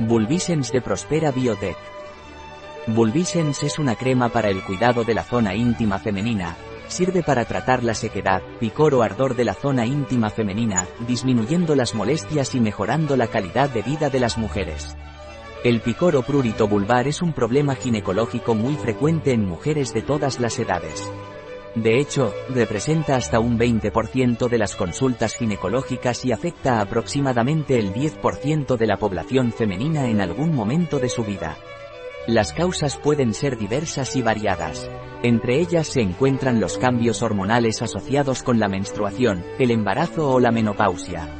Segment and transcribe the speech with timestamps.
[0.00, 1.76] Bulbisens de Prospera Biotech.
[2.86, 6.56] Bulbisens es una crema para el cuidado de la zona íntima femenina.
[6.86, 11.96] Sirve para tratar la sequedad, picor o ardor de la zona íntima femenina, disminuyendo las
[11.96, 14.96] molestias y mejorando la calidad de vida de las mujeres.
[15.64, 20.38] El picor o prurito vulvar es un problema ginecológico muy frecuente en mujeres de todas
[20.38, 21.10] las edades.
[21.74, 28.76] De hecho, representa hasta un 20% de las consultas ginecológicas y afecta aproximadamente el 10%
[28.76, 31.56] de la población femenina en algún momento de su vida.
[32.26, 34.90] Las causas pueden ser diversas y variadas.
[35.22, 40.50] Entre ellas se encuentran los cambios hormonales asociados con la menstruación, el embarazo o la
[40.50, 41.37] menopausia.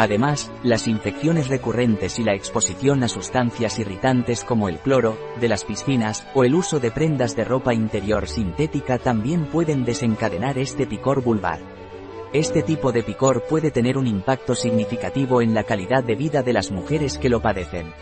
[0.00, 5.66] Además, las infecciones recurrentes y la exposición a sustancias irritantes como el cloro, de las
[5.66, 11.22] piscinas, o el uso de prendas de ropa interior sintética también pueden desencadenar este picor
[11.22, 11.58] vulvar.
[12.32, 16.54] Este tipo de picor puede tener un impacto significativo en la calidad de vida de
[16.54, 17.92] las mujeres que lo padecen.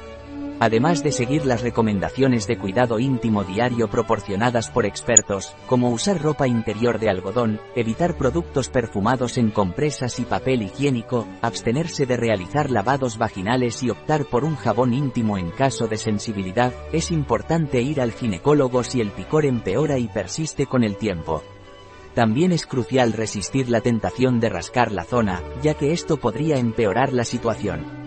[0.61, 6.49] Además de seguir las recomendaciones de cuidado íntimo diario proporcionadas por expertos, como usar ropa
[6.49, 13.19] interior de algodón, evitar productos perfumados en compresas y papel higiénico, abstenerse de realizar lavados
[13.19, 18.13] vaginales y optar por un jabón íntimo en caso de sensibilidad, es importante ir al
[18.13, 21.45] ginecólogo si el picor empeora y persiste con el tiempo.
[22.15, 27.13] También es crucial resistir la tentación de rascar la zona, ya que esto podría empeorar
[27.13, 27.98] la situación.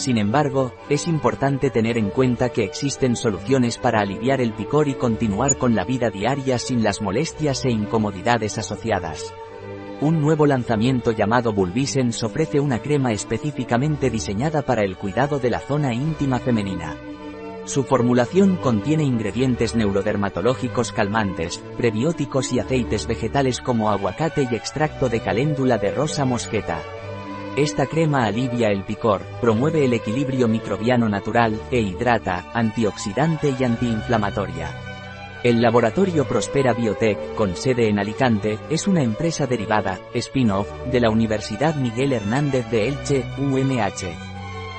[0.00, 4.94] Sin embargo, es importante tener en cuenta que existen soluciones para aliviar el picor y
[4.94, 9.34] continuar con la vida diaria sin las molestias e incomodidades asociadas.
[10.00, 15.60] Un nuevo lanzamiento llamado Bulbisens ofrece una crema específicamente diseñada para el cuidado de la
[15.60, 16.96] zona íntima femenina.
[17.66, 25.20] Su formulación contiene ingredientes neurodermatológicos calmantes, prebióticos y aceites vegetales como aguacate y extracto de
[25.20, 26.80] caléndula de rosa mosqueta.
[27.56, 34.72] Esta crema alivia el picor, promueve el equilibrio microbiano natural, e hidrata, antioxidante y antiinflamatoria.
[35.42, 41.10] El laboratorio Prospera Biotech, con sede en Alicante, es una empresa derivada, spin-off, de la
[41.10, 44.30] Universidad Miguel Hernández de Elche, UMH.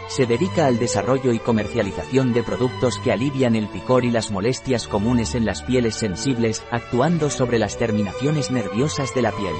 [0.07, 4.87] Se dedica al desarrollo y comercialización de productos que alivian el picor y las molestias
[4.87, 9.55] comunes en las pieles sensibles, actuando sobre las terminaciones nerviosas de la piel.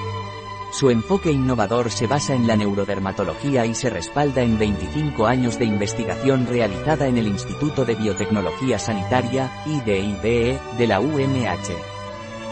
[0.72, 5.66] Su enfoque innovador se basa en la neurodermatología y se respalda en 25 años de
[5.66, 11.76] investigación realizada en el Instituto de Biotecnología Sanitaria, IDIBE, de la UMH.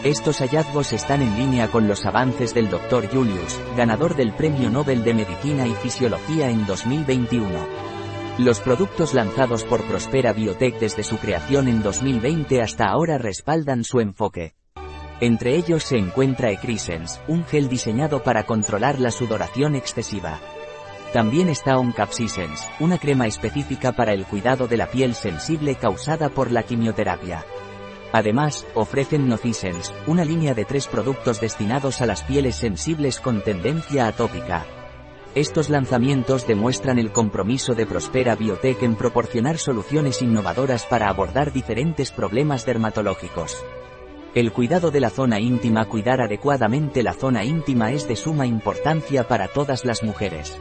[0.04, 3.08] Estos hallazgos están en línea con los avances del Dr.
[3.08, 7.48] Julius, ganador del Premio Nobel de Medicina y Fisiología en 2021.
[8.38, 14.00] Los productos lanzados por Prospera Biotech desde su creación en 2020 hasta ahora respaldan su
[14.00, 14.59] enfoque.
[15.20, 20.40] Entre ellos se encuentra Ecrisens, un gel diseñado para controlar la sudoración excesiva.
[21.12, 26.50] También está Oncapsisens, una crema específica para el cuidado de la piel sensible causada por
[26.50, 27.44] la quimioterapia.
[28.12, 34.06] Además, ofrecen Nocisens, una línea de tres productos destinados a las pieles sensibles con tendencia
[34.06, 34.64] atópica.
[35.34, 42.10] Estos lanzamientos demuestran el compromiso de Prospera Biotech en proporcionar soluciones innovadoras para abordar diferentes
[42.10, 43.62] problemas dermatológicos.
[44.32, 49.26] El cuidado de la zona íntima Cuidar adecuadamente la zona íntima es de suma importancia
[49.26, 50.56] para todas las mujeres.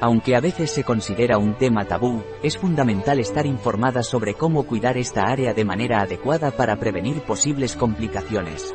[0.00, 4.96] Aunque a veces se considera un tema tabú, es fundamental estar informada sobre cómo cuidar
[4.96, 8.74] esta área de manera adecuada para prevenir posibles complicaciones.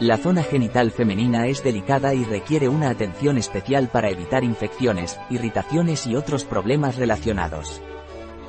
[0.00, 6.08] La zona genital femenina es delicada y requiere una atención especial para evitar infecciones, irritaciones
[6.08, 7.80] y otros problemas relacionados.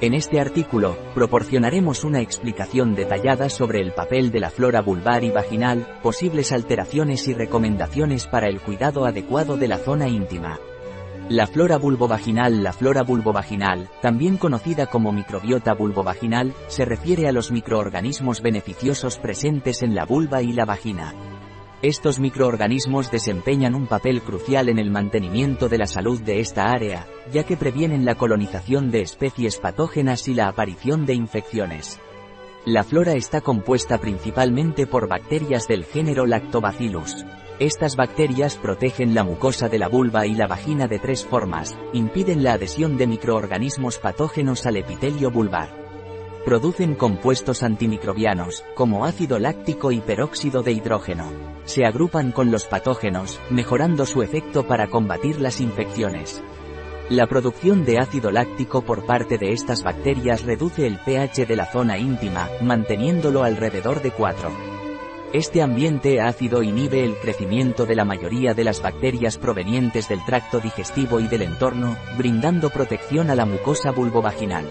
[0.04, 5.32] En este artículo, proporcionaremos una explicación detallada sobre el papel de la flora vulvar y
[5.32, 10.60] vaginal, posibles alteraciones y recomendaciones para el cuidado adecuado de la zona íntima.
[11.30, 17.54] La flora vulvovaginal La flora vulvovaginal, también conocida como microbiota vulvovaginal, se refiere a los
[17.54, 21.33] microorganismos beneficiosos presentes en la vulva y la vagina.
[21.84, 27.06] Estos microorganismos desempeñan un papel crucial en el mantenimiento de la salud de esta área,
[27.34, 32.00] ya que previenen la colonización de especies patógenas y la aparición de infecciones.
[32.66, 37.26] La flora está compuesta principalmente por bacterias del género Lactobacillus.
[37.60, 42.44] Estas bacterias protegen la mucosa de la vulva y la vagina de tres formas, impiden
[42.44, 45.83] la adhesión de microorganismos patógenos al epitelio vulvar
[46.46, 51.32] Producen compuestos antimicrobianos, como ácido láctico y peróxido de hidrógeno.
[51.64, 56.44] Se agrupan con los patógenos, mejorando su efecto para combatir las infecciones.
[57.10, 61.66] La producción de ácido láctico por parte de estas bacterias reduce el pH de la
[61.66, 64.52] zona íntima, manteniéndolo alrededor de 4.
[65.32, 70.60] Este ambiente ácido inhibe el crecimiento de la mayoría de las bacterias provenientes del tracto
[70.60, 74.66] digestivo y del entorno, brindando protección a la mucosa vulvovaginal.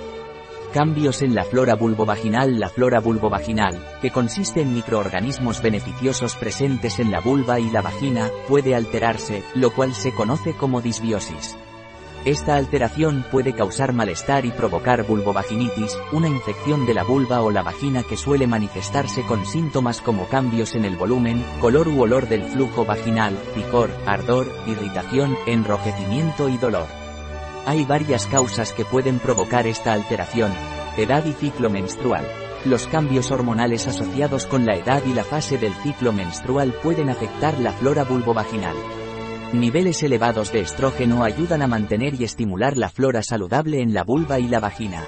[0.72, 7.10] Cambios en la flora vulvovaginal La flora vulvovaginal, que consiste en microorganismos beneficiosos presentes en
[7.10, 11.58] la vulva y la vagina, puede alterarse, lo cual se conoce como disbiosis.
[12.24, 17.62] Esta alteración puede causar malestar y provocar vulvovaginitis, una infección de la vulva o la
[17.62, 22.44] vagina que suele manifestarse con síntomas como cambios en el volumen, color u olor del
[22.44, 27.01] flujo vaginal, picor, ardor, irritación, enrojecimiento y dolor.
[27.64, 30.52] Hay varias causas que pueden provocar esta alteración.
[30.96, 32.26] Edad y ciclo menstrual.
[32.64, 37.56] Los cambios hormonales asociados con la edad y la fase del ciclo menstrual pueden afectar
[37.60, 38.74] la flora vulvovaginal.
[39.52, 44.40] Niveles elevados de estrógeno ayudan a mantener y estimular la flora saludable en la vulva
[44.40, 45.06] y la vagina.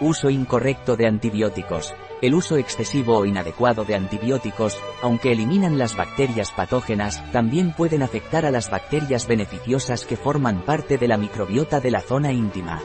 [0.00, 1.94] Uso incorrecto de antibióticos.
[2.20, 8.44] El uso excesivo o inadecuado de antibióticos, aunque eliminan las bacterias patógenas, también pueden afectar
[8.44, 12.82] a las bacterias beneficiosas que forman parte de la microbiota de la zona íntima.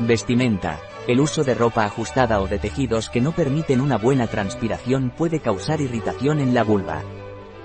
[0.00, 0.80] Vestimenta.
[1.06, 5.40] El uso de ropa ajustada o de tejidos que no permiten una buena transpiración puede
[5.40, 7.02] causar irritación en la vulva.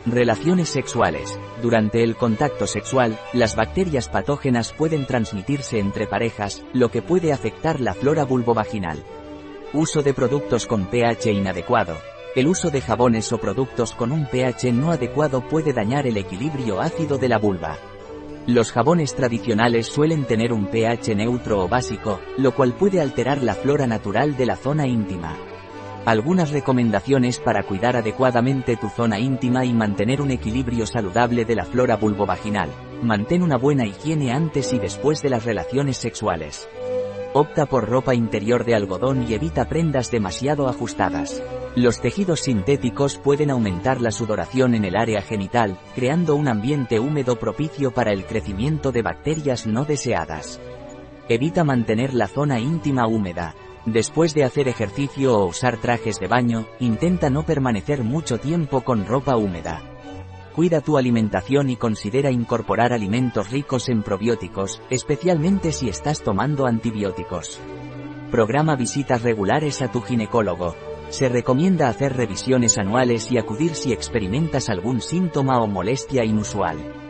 [0.05, 1.37] Relaciones sexuales.
[1.61, 7.81] Durante el contacto sexual, las bacterias patógenas pueden transmitirse entre parejas, lo que puede afectar
[7.81, 9.03] la flora vulvovaginal.
[9.73, 11.97] Uso de productos con pH inadecuado.
[12.35, 16.79] El uso de jabones o productos con un pH no adecuado puede dañar el equilibrio
[16.79, 17.77] ácido de la vulva.
[18.45, 23.55] Los jabones tradicionales suelen tener un pH neutro o básico, lo cual puede alterar la
[23.55, 25.35] flora natural de la zona íntima.
[26.07, 31.65] Algunas recomendaciones para cuidar adecuadamente tu zona íntima y mantener un equilibrio saludable de la
[31.65, 32.69] flora vulvovaginal.
[33.03, 36.69] Mantén una buena higiene antes y después de las relaciones sexuales.
[37.33, 41.43] Opta por ropa interior de algodón y evita prendas demasiado ajustadas.
[41.75, 47.35] Los tejidos sintéticos pueden aumentar la sudoración en el área genital, creando un ambiente húmedo
[47.35, 50.61] propicio para el crecimiento de bacterias no deseadas.
[51.27, 53.55] Evita mantener la zona íntima húmeda.
[53.87, 59.05] Después de hacer ejercicio o usar trajes de baño, intenta no permanecer mucho tiempo con
[59.05, 59.81] ropa húmeda.
[60.53, 67.61] Cuida tu alimentación y considera incorporar alimentos ricos en probióticos, especialmente si estás tomando antibióticos.
[68.29, 70.75] Programa visitas regulares a tu ginecólogo.
[71.07, 77.06] Se recomienda hacer revisiones anuales y acudir si experimentas algún síntoma o molestia inusual.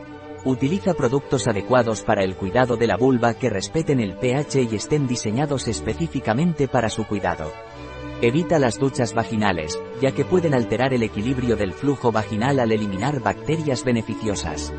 [0.47, 5.05] Utiliza productos adecuados para el cuidado de la vulva que respeten el pH y estén
[5.05, 7.51] diseñados específicamente para su cuidado.
[8.21, 13.19] Evita las duchas vaginales, ya que pueden alterar el equilibrio del flujo vaginal al eliminar
[13.19, 14.73] bacterias beneficiosas.